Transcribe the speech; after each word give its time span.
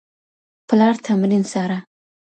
پلار 0.67 0.95
تمرین 1.05 1.43
څاره. 1.51 1.79